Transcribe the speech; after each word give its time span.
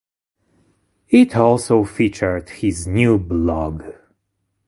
It 1.09 1.35
also 1.35 1.83
features 1.83 2.49
his 2.49 2.87
new 2.87 3.19
blog. 3.19 3.83